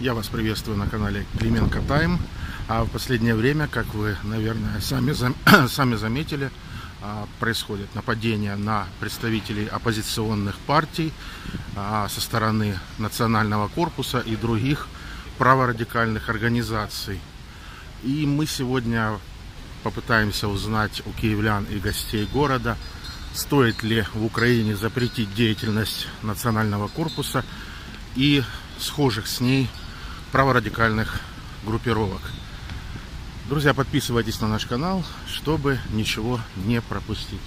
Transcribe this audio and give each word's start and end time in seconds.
Я 0.00 0.14
вас 0.14 0.28
приветствую 0.28 0.78
на 0.78 0.86
канале 0.86 1.26
Клименко 1.40 1.80
Тайм. 1.80 2.20
А 2.68 2.84
в 2.84 2.88
последнее 2.90 3.34
время, 3.34 3.66
как 3.66 3.92
вы, 3.94 4.16
наверное, 4.22 4.80
сами, 4.80 5.10
зам- 5.10 5.34
сами 5.68 5.96
заметили, 5.96 6.52
а, 7.02 7.26
происходит 7.40 7.92
нападение 7.96 8.54
на 8.54 8.86
представителей 9.00 9.66
оппозиционных 9.66 10.56
партий 10.58 11.12
а, 11.74 12.08
со 12.08 12.20
стороны 12.20 12.78
Национального 12.98 13.66
корпуса 13.66 14.20
и 14.20 14.36
других 14.36 14.86
праворадикальных 15.36 16.28
организаций. 16.28 17.18
И 18.04 18.24
мы 18.24 18.46
сегодня 18.46 19.18
попытаемся 19.82 20.46
узнать 20.46 21.02
у 21.06 21.10
киевлян 21.10 21.64
и 21.64 21.80
гостей 21.80 22.28
города, 22.32 22.76
стоит 23.34 23.82
ли 23.82 24.04
в 24.14 24.24
Украине 24.24 24.76
запретить 24.76 25.34
деятельность 25.34 26.06
Национального 26.22 26.86
корпуса 26.86 27.44
и 28.14 28.44
схожих 28.78 29.26
с 29.26 29.40
ней 29.40 29.68
праворадикальных 30.32 31.20
группировок. 31.64 32.20
Друзья, 33.48 33.72
подписывайтесь 33.72 34.40
на 34.40 34.48
наш 34.48 34.66
канал, 34.66 35.04
чтобы 35.26 35.78
ничего 35.90 36.40
не 36.56 36.80
пропустить. 36.82 37.40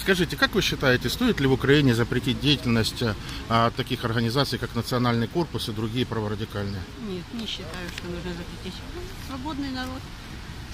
Скажите, 0.00 0.36
как 0.36 0.54
вы 0.54 0.62
считаете, 0.62 1.10
стоит 1.10 1.38
ли 1.38 1.46
в 1.46 1.52
Украине 1.52 1.94
запретить 1.94 2.40
деятельность 2.40 3.04
а, 3.48 3.70
таких 3.76 4.04
организаций, 4.04 4.58
как 4.58 4.74
Национальный 4.74 5.28
корпус 5.28 5.68
и 5.68 5.72
другие 5.72 6.06
праворадикальные? 6.06 6.80
Нет, 7.08 7.24
не 7.34 7.46
считаю, 7.46 7.88
что 7.96 8.06
нужно 8.06 8.32
запретить. 8.32 8.80
Свободный 9.28 9.70
народ, 9.70 10.00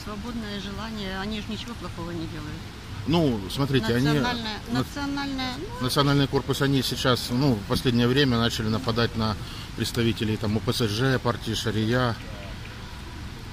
свободное 0.05 0.61
желание. 0.61 1.19
Они 1.19 1.41
же 1.41 1.47
ничего 1.49 1.75
плохого 1.75 2.13
не 2.13 2.27
делают. 2.29 2.61
Ну, 3.07 3.39
смотрите, 3.51 3.95
они... 3.95 4.07
национальная, 4.07 4.61
на- 4.71 4.79
национальная, 4.79 5.55
ну, 5.59 5.85
Национальный 5.85 6.27
корпус, 6.27 6.63
они 6.63 6.83
сейчас, 6.83 7.29
ну, 7.31 7.55
в 7.55 7.63
последнее 7.69 8.09
время 8.09 8.39
начали 8.39 8.69
нападать 8.69 9.15
на 9.17 9.37
представителей 9.77 10.37
там 10.37 10.57
ОПСЖ, 10.57 11.21
партии 11.23 11.55
Шария. 11.55 12.15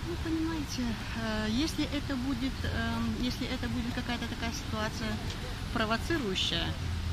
ну, 0.07 0.15
понимаете, 0.23 0.83
э, 1.21 1.47
если 1.49 1.83
это 1.85 2.15
будет, 2.15 2.53
эм, 2.63 3.15
если 3.21 3.45
это 3.47 3.67
будет 3.69 3.93
какая-то 3.93 4.25
такая 4.27 4.51
ситуация 4.53 5.11
провоцирующая, 5.73 6.65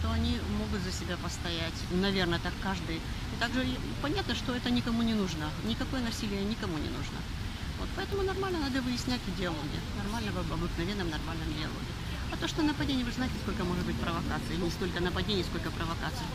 то 0.02 0.10
они 0.12 0.38
могут 0.58 0.80
за 0.84 0.92
себя 0.92 1.16
постоять. 1.16 1.74
Наверное, 1.90 2.38
так 2.38 2.52
каждый. 2.62 2.96
И 2.96 3.40
также 3.40 3.66
понятно, 4.00 4.34
что 4.36 4.54
это 4.54 4.70
никому 4.70 5.02
не 5.02 5.14
нужно. 5.14 5.50
Никакое 5.64 6.00
насилие 6.02 6.42
никому 6.44 6.78
не 6.78 6.88
нужно. 6.88 7.18
Вот 7.80 7.88
поэтому 7.96 8.22
нормально 8.22 8.60
надо 8.60 8.80
выяснять 8.82 9.20
в 9.26 9.38
диалоге. 9.40 9.78
Нормально 10.02 10.30
в 10.32 10.52
обыкновенном 10.52 11.10
нормальном 11.10 11.48
диалоге. 11.58 11.92
А 12.31 12.37
то, 12.37 12.47
что 12.47 12.61
нападение, 12.63 13.03
вы 13.05 13.11
же 13.11 13.15
знаете, 13.17 13.35
сколько 13.43 13.63
может 13.63 13.85
быть 13.85 13.95
провокаций. 13.95 14.57
Не 14.57 14.71
столько 14.71 14.99
нападений, 15.01 15.43
сколько 15.43 15.69
провокаций. 15.71 16.25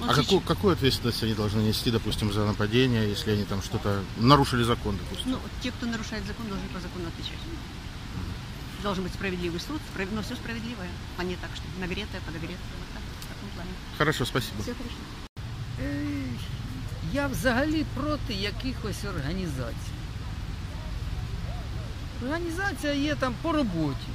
Вот 0.00 0.10
А 0.10 0.14
сейчас- 0.14 0.24
какую, 0.26 0.40
какую 0.40 0.72
ответственность 0.74 1.22
они 1.22 1.34
должны 1.34 1.60
нести, 1.62 1.90
допустим, 1.90 2.32
за 2.32 2.44
нападение, 2.44 3.08
если 3.10 3.32
они 3.32 3.44
там 3.44 3.62
что-то 3.62 4.02
нарушили 4.18 4.62
закон, 4.64 4.96
допустим? 4.96 5.30
Ну, 5.32 5.38
те, 5.62 5.70
кто 5.70 5.86
нарушает 5.86 6.26
закон, 6.26 6.46
должны 6.46 6.68
по 6.68 6.80
закону 6.80 7.04
отвечать. 7.08 7.38
Должен 8.82 9.04
быть 9.04 9.14
справедливый 9.14 9.58
суд, 9.60 9.80
справ- 9.94 10.12
но 10.12 10.20
все 10.22 10.34
справедливое, 10.36 10.88
а 11.18 11.24
не 11.24 11.36
так, 11.36 11.50
что 11.56 11.64
нагретое, 11.80 12.20
подогретое. 12.26 12.76
Вот 12.80 12.88
так, 12.94 13.02
в 13.20 13.26
таком 13.28 13.48
плане. 13.54 13.70
Хорошо, 13.98 14.26
спасибо. 14.26 14.62
Все 14.62 14.74
хорошо. 14.74 14.96
Е, 15.80 16.22
Я 17.12 17.26
взагалі 17.26 17.84
проти 17.94 18.34
якихось 18.34 19.04
організацій. 19.04 19.92
Організація 22.24 22.92
є 22.92 23.14
там 23.14 23.34
по 23.42 23.52
роботі. 23.52 24.06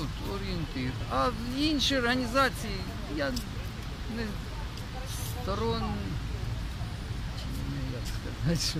От, 0.00 0.34
орієнтир. 0.34 0.92
А 1.12 1.28
інші 1.58 1.96
організації 1.96 2.76
я 3.16 3.30
не 4.16 4.22
сторон. 5.42 5.82
чи 7.38 7.46
не 7.70 7.92
як 7.98 8.02
сказати, 8.06 8.70
що 8.70 8.78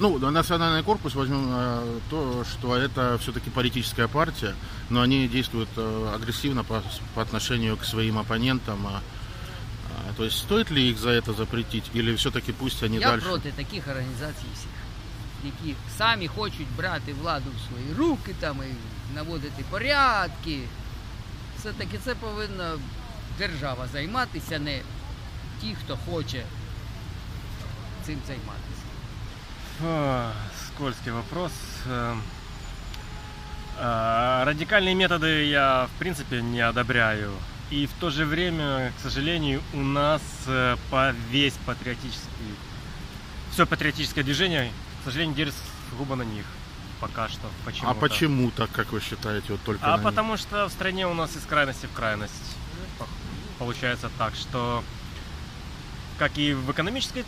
Ну, 0.00 0.18
Национальный 0.18 0.82
корпус 0.82 1.14
возьмем 1.14 1.48
э, 1.54 2.00
то, 2.10 2.44
что 2.44 2.74
это 2.76 3.18
все-таки 3.18 3.50
политическая 3.50 4.08
партия, 4.08 4.54
но 4.90 5.00
они 5.02 5.28
действуют 5.28 5.68
э, 5.76 6.14
агрессивно 6.14 6.64
по, 6.64 6.82
по 7.14 7.22
отношению 7.22 7.76
к 7.76 7.84
своим 7.84 8.18
оппонентам. 8.18 8.86
а, 8.86 9.00
а, 10.10 10.12
то 10.16 10.24
есть 10.24 10.38
стоит 10.38 10.70
ли 10.70 10.90
их 10.90 10.98
за 10.98 11.10
это 11.10 11.32
запретить, 11.34 11.84
или 11.94 12.14
все-таки 12.16 12.52
пусть 12.52 12.82
они 12.82 12.98
Я 12.98 13.10
дальше? 13.10 13.26
проти 13.26 13.52
таких 13.56 13.88
організацій 13.88 14.46
всіх, 14.54 14.70
які 15.44 15.76
самі 15.98 16.28
хочуть 16.28 16.76
брати 16.76 17.12
владу 17.12 17.50
в 17.56 17.68
свої 17.68 17.94
руки 17.98 18.34
там 18.40 18.56
і 18.56 19.14
наводити 19.14 19.64
порядки. 19.70 20.60
Все-таки 21.58 21.98
це 22.04 22.14
повинна 22.14 22.72
держава 23.38 23.86
займатися, 23.92 24.58
не 24.58 24.80
ті, 25.60 25.74
хто 25.84 25.98
хоче 26.10 26.42
цим 28.02 28.18
займатися. 28.26 28.82
А, 29.86 30.32
Скользкий 30.66 31.12
вопрос. 31.12 31.52
Эм, 31.90 32.20
а, 33.80 34.44
Радикальные 34.44 34.94
методы 34.94 35.48
я, 35.48 35.84
в 35.84 35.98
принципе, 35.98 36.42
не 36.42 36.60
одобряю. 36.60 37.32
И 37.70 37.86
в 37.86 37.92
то 38.00 38.10
же 38.10 38.26
время, 38.26 38.92
к 38.98 39.02
сожалению, 39.02 39.62
у 39.72 39.78
нас 39.78 40.20
э, 40.46 40.76
по 40.90 41.14
весь 41.30 41.54
патриотический, 41.64 42.54
все 43.50 43.64
патриотическое 43.64 44.22
движение, 44.24 44.70
к 45.01 45.05
сожалению, 45.05 45.35
держится 45.35 45.61
сугубо 45.89 46.15
на 46.15 46.23
них. 46.23 46.45
Пока 46.99 47.29
что. 47.29 47.47
Почему? 47.63 47.89
А 47.89 47.93
почему 47.93 48.51
так, 48.51 48.71
как 48.71 48.91
вы 48.91 48.99
считаете, 49.01 49.53
вот 49.53 49.61
только 49.61 49.85
А 49.85 49.91
на 49.91 49.95
них? 49.97 50.03
потому 50.03 50.35
что 50.37 50.67
в 50.67 50.71
стране 50.71 51.07
у 51.07 51.13
нас 51.13 51.35
из 51.35 51.45
крайности 51.45 51.85
в 51.85 51.93
крайность. 51.93 52.33
Получается 53.59 54.09
так, 54.17 54.33
что 54.35 54.83
как 56.17 56.37
и 56.37 56.53
в 56.53 56.71
экономической 56.71 57.23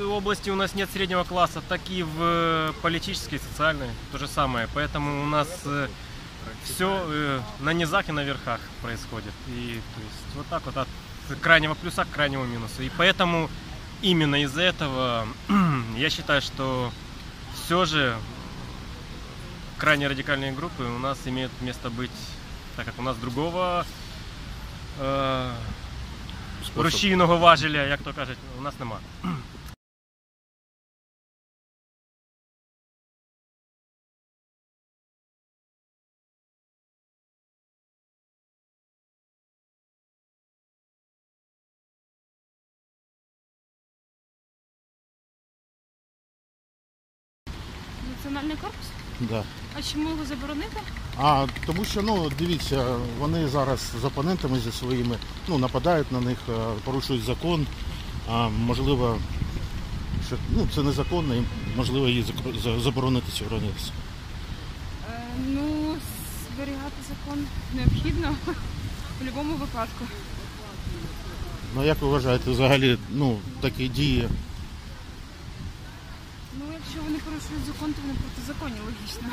области 0.00 0.48
у 0.50 0.54
нас 0.54 0.74
нет 0.74 0.88
среднего 0.92 1.24
класса, 1.24 1.60
так 1.68 1.80
и 1.88 2.02
в 2.04 2.16
э, 2.20 2.72
политической, 2.82 3.38
социальной 3.38 3.88
то 4.12 4.18
же 4.18 4.28
самое. 4.28 4.68
Поэтому 4.74 5.22
у 5.22 5.26
нас 5.26 5.48
все 6.64 7.42
на 7.60 7.72
низах 7.72 8.08
и 8.08 8.12
на 8.12 8.22
верхах 8.24 8.60
происходит. 8.80 9.32
И 9.48 9.80
то 9.94 10.00
есть 10.00 10.36
вот 10.36 10.46
так 10.46 10.64
вот 10.66 10.76
от 10.76 10.88
крайнего 11.40 11.74
плюса 11.74 12.04
к 12.04 12.10
крайнему 12.10 12.44
минусу. 12.44 12.82
И 12.82 12.90
поэтому 12.96 13.50
именно 14.02 14.42
из-за 14.42 14.62
этого 14.62 15.26
я 15.96 16.10
считаю, 16.10 16.42
что 16.42 16.92
все 17.54 17.84
же 17.84 18.16
крайне 19.78 20.06
радикальные 20.08 20.52
группы 20.52 20.82
у 20.82 20.98
нас 20.98 21.18
имеют 21.24 21.52
место 21.60 21.90
быть, 21.90 22.10
так 22.76 22.86
как 22.86 22.98
у 22.98 23.02
нас 23.02 23.16
другого 23.16 23.86
Способ. 24.98 26.76
рушійного 26.76 27.36
важеля, 27.36 27.86
як 27.86 28.02
то 28.02 28.12
кажуть, 28.12 28.38
у 28.58 28.60
нас 28.60 28.74
нема. 28.78 28.98
Національний 48.32 48.56
корпус? 48.56 48.86
Да. 49.20 49.42
А 49.78 49.82
чому 49.82 50.10
його 50.10 50.24
заборонити? 50.24 50.76
А 51.18 51.46
тому 51.66 51.84
що 51.84 52.02
ну 52.02 52.30
дивіться, 52.38 52.96
вони 53.18 53.48
зараз 53.48 53.80
з 54.02 54.04
опонентами 54.04 54.58
зі 54.60 54.72
своїми 54.72 55.16
ну 55.48 55.58
нападають 55.58 56.12
на 56.12 56.20
них, 56.20 56.38
е, 56.48 56.52
порушують 56.84 57.24
закон. 57.24 57.66
А 58.30 58.48
можливо, 58.48 59.18
що 60.26 60.36
ну 60.56 60.68
це 60.74 60.82
незаконно, 60.82 61.34
і 61.34 61.42
можливо 61.76 62.08
її 62.08 62.24
заборонити 62.82 63.32
цю 63.32 63.44
організацію. 63.44 63.92
Е, 65.10 65.22
ну, 65.48 65.94
зберігати 66.54 66.96
закон 67.08 67.44
необхідно 67.74 68.36
в 68.46 69.18
будь-якому 69.18 69.54
випадку. 69.54 70.04
Ну 71.76 71.84
як 71.84 72.02
ви 72.02 72.08
вважаєте, 72.08 72.50
взагалі 72.50 72.98
ну 73.10 73.38
такі 73.60 73.88
дії? 73.88 74.28
Якщо 76.84 77.02
вони 77.02 77.18
порушують 77.18 77.64
закон, 77.66 77.92
то 77.92 78.00
вони 78.02 78.14
протизаконні, 78.14 78.76
логічно. 78.86 79.28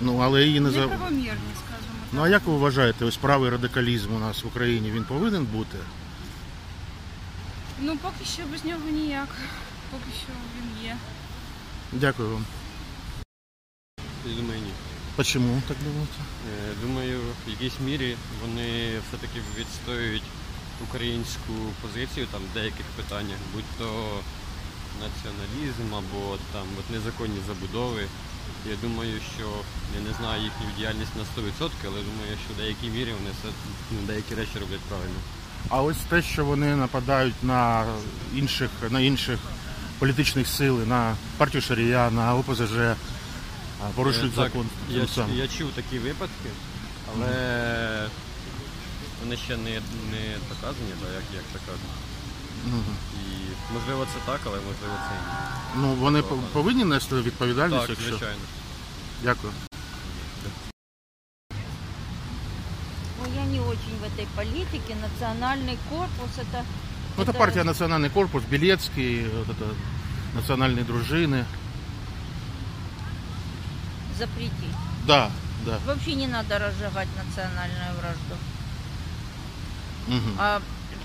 Ну 0.00 0.18
але 0.18 0.44
її 0.44 0.60
не 0.60 0.70
за 0.70 0.80
Неправомірні, 0.80 1.24
скажімо 1.66 1.94
так. 2.00 2.08
ну 2.12 2.22
а 2.22 2.28
як 2.28 2.42
ви 2.46 2.56
вважаєте, 2.56 3.04
ось 3.04 3.16
правий 3.16 3.50
радикалізм 3.50 4.14
у 4.14 4.18
нас 4.18 4.44
в 4.44 4.46
Україні 4.46 4.90
він 4.90 5.04
повинен 5.04 5.44
бути? 5.44 5.78
Ну, 7.80 7.96
поки 8.02 8.24
що 8.24 8.42
без 8.52 8.64
нього 8.64 8.88
ніяк. 8.92 9.28
Поки 9.90 10.04
що 10.24 10.32
він 10.58 10.84
є. 10.86 10.96
Дякую 11.92 12.28
вам. 12.30 12.44
Думаю, 14.24 14.60
ні. 14.60 14.70
Почему 15.16 15.62
так 15.68 15.76
думаєте? 15.84 16.12
Е, 16.70 16.86
Думаю, 16.86 17.20
в 17.46 17.50
якійсь 17.50 17.80
мірі 17.80 18.16
вони 18.42 18.92
все-таки 19.08 19.40
відстоюють 19.58 20.22
українську 20.88 21.52
позицію 21.82 22.26
там 22.32 22.40
в 22.50 22.54
деяких 22.54 22.86
питаннях, 22.96 23.36
будь 23.54 23.64
то 23.78 24.18
націоналізм 25.04 25.94
або 26.00 26.36
там 26.52 26.66
от 26.78 26.90
незаконні 26.90 27.40
забудови. 27.48 28.02
Я 28.70 28.76
думаю, 28.82 29.20
що 29.36 29.46
я 29.98 30.00
не 30.08 30.12
знаю 30.18 30.42
їхню 30.42 30.66
діяльність 30.76 31.16
на 31.16 31.22
100%, 31.22 31.70
але 31.84 31.98
думаю, 32.10 32.32
що 32.44 32.54
в 32.54 32.56
деякій 32.56 32.88
мірі 32.88 33.12
вони 33.12 33.30
все, 33.30 33.48
ну, 33.90 33.98
деякі 34.06 34.34
речі 34.34 34.58
роблять 34.60 34.80
правильно. 34.80 35.20
А 35.68 35.82
ось 35.82 35.96
те, 36.08 36.22
що 36.22 36.44
вони 36.44 36.76
нападають 36.76 37.42
на 37.42 37.86
інших, 38.34 38.70
на 38.90 39.00
інших 39.00 39.38
політичних 39.98 40.48
сил, 40.48 40.80
на 40.86 41.16
партію 41.36 41.62
Шарія, 41.62 42.10
на 42.10 42.34
ОПЗЖ, 42.34 42.96
порушують 43.94 44.32
Е, 44.32 44.36
так, 44.36 44.52
закон. 44.52 44.66
Я, 44.90 45.42
я 45.42 45.48
чув 45.48 45.70
такі 45.74 45.98
випадки, 45.98 46.50
але 47.12 48.08
вони 49.22 49.36
ще 49.36 49.56
не, 49.56 49.70
не 50.10 50.24
доказані, 50.48 50.92
так, 51.00 51.10
як, 51.14 51.24
як 51.34 51.62
кажуть. 51.66 51.80
Мгм. 52.66 52.96
І 53.14 53.33
можливо 53.73 54.05
це 54.13 54.19
так, 54.31 54.39
але 54.45 54.55
можливо 54.55 54.93
це 55.09 55.15
і 55.15 55.19
ні. 55.27 55.81
Ну, 55.81 55.93
вони 55.93 56.21
по- 56.21 56.35
повинні 56.35 56.85
нести 56.85 57.15
відповідальність, 57.15 57.81
Так, 57.81 57.89
якщо. 57.89 58.09
звичайно. 58.09 58.41
Дякую. 59.23 59.53
Ну, 63.19 63.25
я 63.35 63.45
не 63.45 63.59
очень 63.59 63.95
в 64.01 64.03
этой 64.03 64.27
политике. 64.35 64.95
Национальный 64.95 65.77
корпус 65.89 66.29
это... 66.37 66.63
Ну, 67.17 67.23
это 67.23 67.33
партия 67.33 67.63
Национальный 67.63 68.09
корпус, 68.09 68.43
Белецкий, 68.51 69.27
вот 69.27 69.49
это 69.49 69.65
национальные 70.35 70.85
дружины. 70.85 71.45
запретить. 74.17 74.75
Да, 75.07 75.31
да. 75.65 75.77
Вообще 75.85 76.13
не 76.15 76.27
надо 76.27 76.59
разжигать 76.59 77.07
национальную 77.15 77.93
вражду. 77.99 78.35
Мгм. 80.07 80.35
А, 80.37 80.59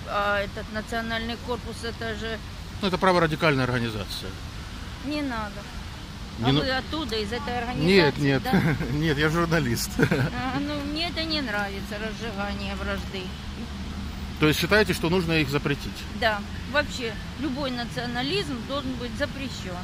а 0.10 0.40
этот 0.40 0.72
национальный 0.74 1.38
корпус 1.48 1.84
это 1.84 2.16
же 2.16 2.38
Ну, 2.82 2.88
это 2.88 2.98
праворадикальная 2.98 3.66
организация. 3.66 4.30
не 5.06 5.22
надо. 5.22 5.62
Не 6.40 6.50
а 6.50 6.54
ну- 6.54 6.62
вы 6.62 6.70
оттуда, 6.72 7.16
из 7.18 7.34
этой 7.34 7.58
организации? 7.58 7.86
Нет, 7.86 8.18
нет, 8.18 8.44
да? 8.44 8.62
нет, 8.94 9.18
я 9.18 9.30
журналист. 9.30 9.90
А, 10.00 10.60
ну, 10.60 10.80
мне 10.92 11.10
это 11.10 11.24
не 11.24 11.42
нравится, 11.42 11.96
разжигание 12.00 12.76
вражды. 12.76 13.24
То 14.40 14.48
есть 14.48 14.60
считаете, 14.60 14.94
что 14.94 15.10
нужно 15.10 15.34
их 15.34 15.50
запретить? 15.50 15.92
Да, 16.22 16.40
вообще 16.72 17.14
любой 17.40 17.72
национализм 17.72 18.58
должен 18.70 18.94
быть 18.94 19.12
запрещен. 19.18 19.76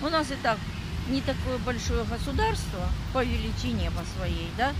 У 0.00 0.08
нас 0.08 0.30
и 0.30 0.36
так 0.40 0.58
не 1.08 1.20
такое 1.20 1.58
большое 1.58 2.04
государство 2.04 2.88
по 3.12 3.24
величине 3.24 3.90
по 3.90 4.04
своей, 4.16 4.48
да, 4.56 4.72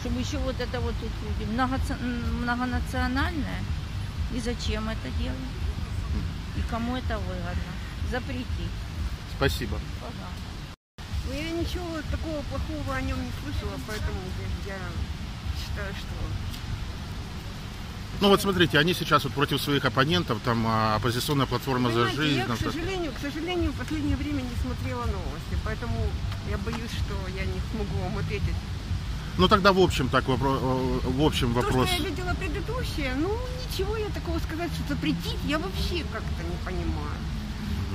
чтобы 0.00 0.20
еще 0.20 0.36
вот 0.38 0.60
это 0.60 0.80
вот 0.80 0.94
многонациональное. 2.42 3.60
И 4.34 4.40
зачем 4.40 4.88
это 4.88 5.08
делать? 5.18 5.38
И 6.56 6.60
кому 6.70 6.96
это 6.96 7.18
выгодно? 7.18 7.72
Запретить, 8.10 8.46
Спасибо. 9.36 9.78
пожалуйста. 10.00 10.40
Ну, 11.26 11.32
я 11.34 11.50
ничего 11.50 11.86
такого 12.10 12.42
плохого 12.42 12.96
о 12.96 13.00
нем 13.02 13.18
не 13.22 13.30
слышала, 13.42 13.78
поэтому 13.86 14.18
я 14.66 14.76
считаю, 15.62 15.92
что 15.94 16.08
Ну 18.20 18.28
вот 18.28 18.42
смотрите, 18.42 18.78
они 18.78 18.94
сейчас 18.94 19.24
вот 19.24 19.32
против 19.32 19.60
своих 19.62 19.84
оппонентов, 19.84 20.38
там 20.44 20.64
а, 20.66 20.96
оппозиционная 20.96 21.46
платформа 21.46 21.90
за 21.90 22.06
Понимаете, 22.06 22.16
жизнь. 22.22 22.38
я, 22.38 22.46
там 22.46 22.56
к 22.56 22.60
сожалению, 22.60 23.12
к 23.12 23.18
сожалению, 23.20 23.72
в 23.72 23.76
последнее 23.76 24.16
время 24.16 24.42
не 24.42 24.56
смотрела 24.60 25.04
новости, 25.06 25.56
поэтому 25.64 26.06
я 26.50 26.58
боюсь, 26.58 26.90
что 26.90 27.14
я 27.36 27.44
не 27.44 27.60
смогу 27.72 27.96
вам 28.02 28.18
ответить. 28.18 28.56
Ну 29.38 29.46
тогда 29.48 29.72
в 29.72 29.78
общем 29.78 30.08
так 30.08 30.24
вопро- 30.24 31.00
э, 31.04 31.08
в 31.08 31.22
общем 31.22 31.52
вопрос. 31.54 31.88
То, 31.88 31.94
что 31.94 32.02
я 32.02 32.08
видела 32.10 32.34
предыдущее, 32.34 33.14
ну 33.16 33.38
ничего 33.80 33.96
я 33.96 34.08
такого 34.10 34.38
сказать, 34.40 34.70
что 34.72 34.94
запретить, 34.94 35.38
я 35.46 35.58
вообще 35.58 36.04
как-то 36.12 36.42
не 36.42 36.56
понимаю. 36.64 37.18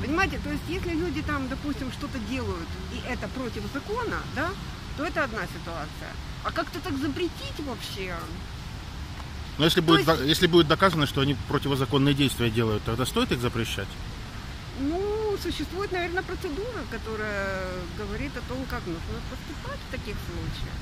Понимаете, 0.01 0.39
то 0.43 0.49
есть 0.49 0.63
если 0.67 0.91
люди 0.91 1.21
там, 1.21 1.47
допустим, 1.47 1.91
что-то 1.91 2.17
делают, 2.29 2.67
и 2.91 2.97
это 3.07 3.27
против 3.29 3.63
закона, 3.73 4.17
да, 4.35 4.49
то 4.97 5.05
это 5.05 5.23
одна 5.23 5.41
ситуация. 5.43 6.11
А 6.43 6.51
как-то 6.51 6.79
так 6.79 6.97
запретить 6.97 7.59
вообще, 7.59 8.15
Но 9.57 9.63
если 9.65 9.79
То 9.79 9.87
будет, 9.87 10.07
есть- 10.07 10.21
если 10.25 10.47
будет 10.47 10.67
доказано, 10.67 11.07
что 11.07 11.21
они 11.21 11.35
противозаконные 11.47 12.13
действия 12.13 12.49
делают, 12.49 12.83
тогда 12.83 13.05
стоит 13.05 13.31
их 13.31 13.39
запрещать? 13.39 13.87
ну, 14.81 15.37
существует, 15.41 15.91
наверное, 15.93 16.23
процедура, 16.23 16.81
которая 16.91 17.63
говорит 17.97 18.31
о 18.35 18.41
том, 18.49 18.65
как 18.69 18.85
нужно 18.85 19.21
поступать 19.29 19.79
в 19.87 19.91
таких 19.91 20.15
случаях. 20.27 20.75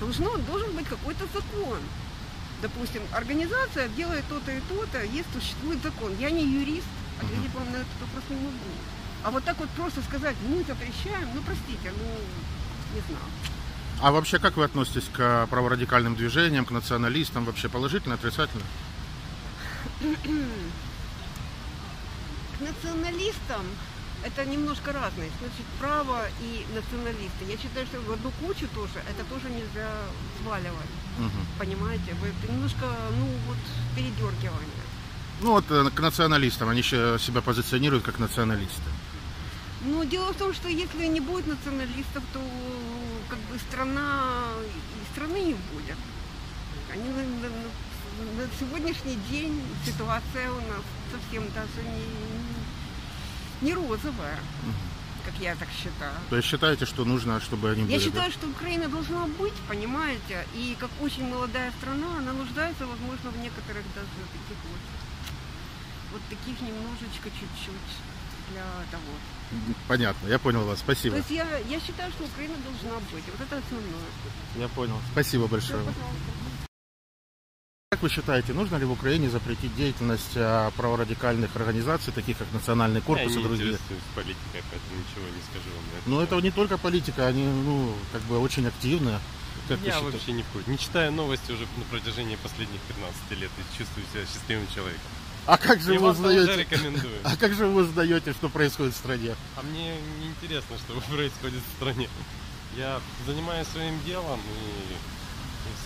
Должно, 0.00 0.36
должен 0.46 0.72
быть 0.76 0.86
какой-то 0.86 1.24
закон. 1.32 1.78
Допустим, 2.62 3.02
организация 3.12 3.88
делает 3.88 4.24
то-то 4.28 4.52
и 4.52 4.60
то-то, 4.68 5.02
есть 5.02 5.32
существует 5.32 5.82
закон. 5.82 6.14
Я 6.18 6.30
не 6.30 6.44
юрист, 6.44 6.86
ответить 7.18 7.54
вам 7.54 7.70
на 7.72 7.76
этот 7.76 8.00
вопрос 8.00 8.24
не 8.28 8.36
могу. 8.36 8.70
А 9.22 9.30
вот 9.30 9.44
так 9.44 9.58
вот 9.58 9.70
просто 9.70 10.02
сказать, 10.02 10.36
мы 10.46 10.62
запрещаем, 10.64 11.28
ну 11.34 11.42
простите, 11.42 11.92
ну 11.96 12.04
не 12.94 13.00
знаю. 13.08 13.24
А 14.02 14.12
вообще 14.12 14.38
как 14.38 14.56
вы 14.56 14.64
относитесь 14.64 15.08
к 15.12 15.46
праворадикальным 15.50 16.16
движениям, 16.16 16.64
к 16.64 16.70
националистам? 16.70 17.44
Вообще 17.44 17.68
положительно, 17.68 18.14
отрицательно? 18.14 18.64
К 20.00 20.20
националистам 22.60 23.62
это 24.22 24.44
немножко 24.44 24.92
разные. 24.92 25.30
Значит, 25.38 25.66
право 25.78 26.26
и 26.40 26.66
националисты. 26.74 27.44
Я 27.46 27.56
считаю, 27.56 27.86
что 27.86 28.00
в 28.00 28.10
одну 28.12 28.30
кучу 28.40 28.68
тоже, 28.68 29.02
это 29.08 29.24
тоже 29.24 29.48
нельзя 29.48 29.90
сваливать. 30.42 30.90
Мгм. 31.18 31.46
Понимаете? 31.58 32.14
Вы- 32.20 32.52
немножко, 32.52 32.86
ну 33.18 33.26
вот, 33.46 33.58
передергивание. 33.96 34.84
Ну 35.42 35.52
вот 35.52 35.64
э, 35.70 35.90
к 35.90 36.00
националистам, 36.00 36.68
они 36.68 36.80
еще 36.80 37.18
себя 37.18 37.40
позиционируют 37.40 38.04
как 38.04 38.18
националисты. 38.18 38.90
Но 39.84 40.04
дело 40.04 40.32
в 40.32 40.36
том, 40.36 40.52
что 40.54 40.68
если 40.68 41.06
не 41.06 41.20
будет 41.20 41.46
националистов, 41.46 42.22
то 42.32 42.40
как 43.28 43.38
бы 43.38 43.58
страна 43.58 44.22
и 44.66 45.14
страны 45.14 45.38
не 45.42 45.54
будет. 45.54 45.96
Они 46.92 47.08
на, 47.08 47.22
на- 47.48 48.48
сегодняшний 48.58 49.16
день 49.30 49.62
ситуация 49.86 50.50
у 50.50 50.56
нас 50.56 50.82
совсем 51.10 51.44
даже 51.54 51.88
не, 51.88 53.66
не 53.68 53.74
розовая, 53.74 54.38
как 55.24 55.34
я 55.40 55.54
так 55.56 55.68
считаю. 55.70 56.14
То 56.28 56.36
есть 56.36 56.48
считаете, 56.48 56.86
что 56.86 57.04
нужно, 57.04 57.40
чтобы 57.40 57.70
они 57.70 57.82
были? 57.82 57.92
Я 57.92 57.98
да? 57.98 58.04
считаю, 58.04 58.32
что 58.32 58.48
Украина 58.48 58.88
должна 58.88 59.26
быть, 59.26 59.54
понимаете, 59.68 60.46
и 60.54 60.76
как 60.78 60.90
очень 61.00 61.26
молодая 61.28 61.72
страна, 61.80 62.18
она 62.18 62.32
нуждается, 62.32 62.86
возможно, 62.86 63.30
в 63.30 63.38
некоторых 63.38 63.84
даже 63.94 64.08
таких 64.32 64.58
вот, 64.70 64.82
вот 66.12 66.22
таких 66.28 66.60
немножечко 66.60 67.30
чуть-чуть 67.30 67.90
для 68.52 68.64
того. 68.90 69.12
Понятно, 69.88 70.28
я 70.28 70.38
понял 70.38 70.64
вас, 70.64 70.78
То 70.78 70.84
спасибо. 70.84 71.16
есть 71.16 71.30
я, 71.30 71.46
я 71.68 71.80
считаю, 71.80 72.10
что 72.12 72.24
Украина 72.24 72.54
должна 72.62 72.98
быть. 73.12 73.24
Вот 73.26 73.40
это 73.40 73.58
основное. 73.58 74.10
Я 74.56 74.68
понял. 74.68 74.98
Спасибо 75.12 75.46
большое. 75.48 75.82
Всё, 75.82 75.92
пожалуйста. 75.92 76.49
Как 77.92 78.02
вы 78.04 78.08
считаете, 78.08 78.52
нужно 78.52 78.76
ли 78.76 78.84
в 78.84 78.92
Украине 78.92 79.28
запретить 79.28 79.74
деятельность 79.74 80.36
а, 80.36 80.70
праворадикальных 80.76 81.56
организаций, 81.56 82.12
таких 82.12 82.38
как 82.38 82.46
Национальный 82.52 83.00
корпус 83.00 83.32
я 83.32 83.40
и 83.40 83.42
другие? 83.42 83.70
интересуюсь 83.72 84.02
политикой, 84.14 84.62
поэтому 84.70 84.94
ничего 84.94 85.26
не 85.26 85.42
скажу 85.50 85.74
вам. 85.74 85.84
на 85.90 85.96
этот 85.96 86.06
Но 86.06 86.22
это 86.22 86.40
не 86.40 86.52
только 86.52 86.78
политика, 86.78 87.26
они, 87.26 87.42
ну, 87.42 87.92
как 88.12 88.22
бы 88.22 88.38
очень 88.38 88.68
активны. 88.68 89.18
Как 89.66 89.80
Я 89.80 90.00
вообще 90.00 90.30
не 90.30 90.44
в. 90.44 90.68
Не 90.68 90.78
читаю 90.78 91.10
новости 91.10 91.50
уже 91.50 91.66
на 91.78 91.84
протяжении 91.90 92.36
последних 92.36 92.80
15 92.82 93.30
лет 93.32 93.50
и 93.58 93.76
чувствую 93.76 94.06
себя 94.12 94.22
счастливым 94.24 94.68
человеком. 94.72 95.10
А 95.46 95.58
как 95.58 95.80
же 95.80 95.96
И 95.96 95.98
вы 95.98 96.10
узнаете? 96.10 96.68
А 97.24 97.36
как 97.36 97.54
же 97.54 97.66
вы 97.66 97.82
узнаете, 97.82 98.32
что 98.34 98.48
происходит 98.48 98.94
в 98.94 98.98
стране? 98.98 99.34
А 99.56 99.62
мне 99.62 99.96
не 100.20 100.28
интересно, 100.28 100.76
что 100.78 101.00
происходит 101.12 101.60
в 101.60 101.76
стране. 101.76 102.08
Я 102.76 103.00
занимаюсь 103.26 103.66
своим 103.66 104.00
делом 104.04 104.38
и, 104.38 104.94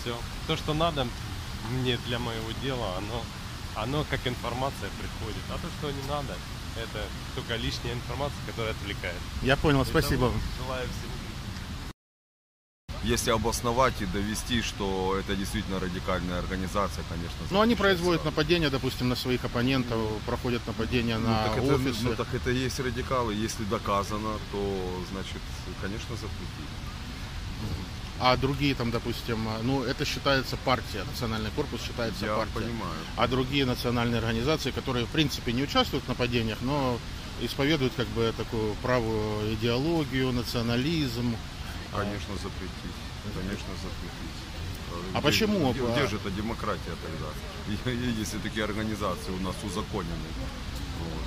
все. 0.03 0.15
То, 0.45 0.55
что 0.55 0.75
надо 0.75 1.07
мне 1.71 1.97
для 2.05 2.19
моего 2.19 2.51
дела, 2.63 2.97
оно, 2.97 3.23
оно 3.75 4.05
как 4.09 4.25
информация 4.27 4.89
приходит. 4.99 5.41
А 5.49 5.53
то, 5.53 5.67
что 5.79 5.91
не 5.91 6.07
надо, 6.07 6.35
это 6.75 7.05
только 7.35 7.55
лишняя 7.55 7.93
информация, 7.93 8.37
которая 8.47 8.71
отвлекает. 8.73 9.17
Я 9.41 9.57
понял, 9.57 9.85
спасибо. 9.85 10.29
Поэтому 10.29 10.41
Желаю 10.65 10.87
всего 10.89 11.11
Если 13.03 13.29
обосновать 13.31 14.01
и 14.01 14.05
довести, 14.05 14.61
что 14.61 15.15
это 15.19 15.35
действительно 15.35 15.79
радикальная 15.79 16.39
организация, 16.39 17.03
конечно. 17.09 17.37
Ну, 17.51 17.61
они 17.61 17.75
производят 17.75 18.25
нападения, 18.25 18.69
допустим, 18.69 19.09
на 19.09 19.15
своих 19.15 19.45
оппонентов, 19.45 19.99
проходят 20.25 20.65
нападения 20.67 21.17
Ну, 21.17 21.27
на 21.27 21.43
так 21.43 21.57
это, 21.57 21.75
офисы. 21.75 22.03
ну, 22.03 22.15
так 22.15 22.33
это 22.33 22.49
и 22.49 22.57
есть 22.57 22.79
радикалы. 22.79 23.33
Если 23.33 23.63
доказано, 23.65 24.33
то, 24.51 25.03
значит, 25.11 25.41
конечно, 25.81 26.15
запретить. 26.15 26.69
А 28.19 28.37
другие 28.37 28.75
там, 28.75 28.91
допустим, 28.91 29.45
а, 29.47 29.59
ну, 29.61 29.83
это 29.83 30.05
считается 30.05 30.55
партия, 30.63 31.03
национальный 31.03 31.51
корпус 31.51 31.81
считается 31.81 32.25
Я 32.25 32.35
партия. 32.35 32.53
понимаю. 32.53 32.93
А 33.17 33.27
другие 33.27 33.65
национальные 33.65 34.19
организации, 34.19 34.71
которые, 34.71 35.05
в 35.05 35.09
принципе, 35.09 35.51
не 35.51 35.63
участвуют 35.63 36.05
в 36.05 36.07
нападениях, 36.07 36.57
но 36.61 36.97
исповедуют 37.41 37.93
как 37.97 38.07
бы 38.09 38.33
такую 38.37 38.73
правую 38.75 39.53
идеологию, 39.55 40.31
национализм. 40.31 41.35
А, 41.93 41.99
Конечно, 41.99 42.33
запретить. 42.35 42.95
Конечно, 43.33 43.67
запретить. 43.83 44.35
А 45.13 45.19
Где- 45.19 45.21
почему? 45.21 45.71
Где, 45.73 45.81
где 45.81 46.07
же 46.07 46.15
это 46.15 46.31
демократия 46.31 46.95
тогда? 47.03 47.91
Если 48.21 48.37
такие 48.37 48.63
организации 48.63 49.31
у 49.31 49.41
нас 49.41 49.55
узаконены. 49.63 50.29
Вот. 50.99 51.23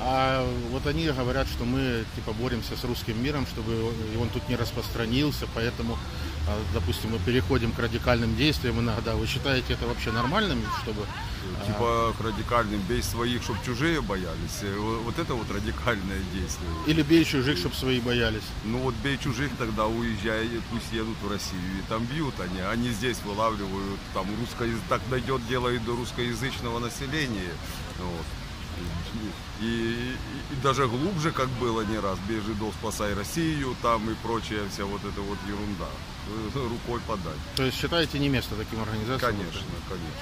А 0.00 0.46
вот 0.70 0.86
они 0.86 1.06
говорят, 1.08 1.48
что 1.48 1.64
мы 1.64 2.04
типа 2.14 2.32
боремся 2.32 2.76
с 2.76 2.84
русским 2.84 3.22
миром, 3.22 3.46
чтобы 3.46 3.72
он 4.20 4.28
тут 4.28 4.48
не 4.48 4.56
распространился, 4.56 5.46
поэтому 5.54 5.98
а, 6.46 6.56
допустим, 6.72 7.10
мы 7.10 7.18
переходим 7.18 7.72
к 7.72 7.78
радикальным 7.78 8.34
действиям 8.36 8.80
иногда. 8.80 9.14
Вы 9.16 9.26
считаете 9.26 9.74
это 9.74 9.86
вообще 9.86 10.12
нормальным, 10.12 10.62
чтобы 10.82 11.02
а, 11.02 11.66
Типа 11.66 12.14
к 12.16 12.24
радикальным 12.24 12.80
бей 12.88 13.02
своих, 13.02 13.42
чтобы 13.42 13.58
чужие 13.66 14.00
боялись. 14.00 14.62
Э, 14.62 14.76
во- 14.78 14.98
Вот 15.00 15.18
это 15.18 15.34
вот 15.34 15.50
радикальное 15.50 16.20
действие. 16.32 16.70
или 16.86 17.02
бей 17.02 17.24
чужих, 17.24 17.58
чтобы 17.58 17.74
свои 17.74 18.00
боялись? 18.00 18.42
Ну 18.64 18.78
вот 18.78 18.94
бей 19.02 19.18
чужих, 19.18 19.50
тогда 19.58 19.86
уезжай, 19.86 20.48
пусть 20.70 20.92
едут 20.92 21.16
в 21.22 21.30
Россию. 21.30 21.60
И 21.80 21.88
там 21.88 22.04
бьют 22.06 22.34
они, 22.40 22.60
они 22.60 22.90
здесь 22.90 23.18
вылавливают, 23.24 24.00
там 24.14 24.26
русско... 24.40 24.64
так 24.88 25.00
дойдет 25.10 25.46
дело 25.48 25.68
и 25.68 25.78
до 25.78 25.96
русскоязычного 25.96 26.78
населения. 26.78 27.52
Вот. 27.98 28.26
И, 29.60 29.64
и- 29.64 30.16
и 30.52 30.56
даже 30.62 30.86
глубже, 30.86 31.30
как 31.32 31.48
было 31.60 31.82
не 31.82 31.98
раз, 31.98 32.18
бей 32.28 32.40
жидов, 32.40 32.72
спасай 32.80 33.14
Россию, 33.14 33.74
там 33.82 34.08
и 34.10 34.14
прочая 34.22 34.68
вся 34.68 34.84
вот 34.84 35.00
эта 35.04 35.20
вот 35.20 35.38
ерунда. 35.46 35.86
Э, 36.54 36.68
Рукой 36.68 37.00
подать. 37.06 37.38
То 37.56 37.64
есть 37.64 37.78
считаете 37.78 38.18
не 38.18 38.28
место 38.28 38.54
таким 38.56 38.80
организациям? 38.82 39.36
Конечно, 39.36 39.60
конечно. 39.88 40.16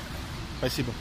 Спасибо. 0.59 0.93